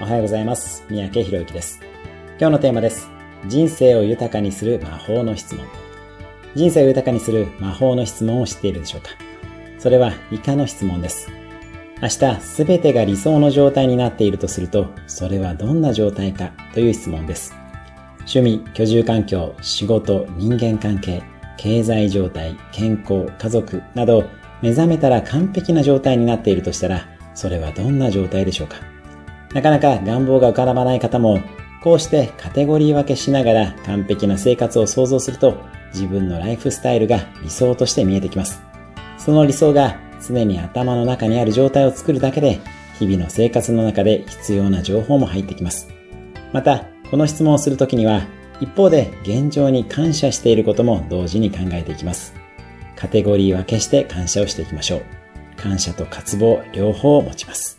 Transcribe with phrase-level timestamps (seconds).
[0.00, 0.84] おはようございます。
[0.88, 1.80] 三宅博之です。
[2.38, 3.10] 今日のテーマです。
[3.48, 5.66] 人生を豊かにする魔法の質問。
[6.54, 9.10] 人生を豊かにする魔法の質問を知っているでしょうか？
[9.80, 11.28] それは以下の質問です。
[12.00, 17.52] 明日すべてが理想の状態になっているとすると、それはどんな状態かという質問です。
[18.18, 21.24] 趣味、居住環境、仕事、人間関係、
[21.56, 24.22] 経済状態、健康、家族など、
[24.62, 28.76] 目覚めたら完璧な状態になっているとしたら、それはどんな状態でしょうか？
[29.54, 31.40] なかなか願望が浮かばない方も、
[31.82, 35.56] こうしてカテゴリー分けしながら完璧な生活を想像すると、
[35.94, 38.62] 自分のライフスタイルが理想として見えてきます。
[39.16, 42.60] その理想が常に頭の中にある状態を作るだけで、
[42.98, 45.88] 日々の生活の中で必要な情報も入ってきます。
[46.52, 48.22] また、この質問をするときには、
[48.60, 52.34] 一方で現状に感謝していることも同時に考えていきます。
[52.96, 55.02] カテゴリー分けして感謝をしていきましょう。
[55.56, 57.77] 感謝と渇望両方を持ちます。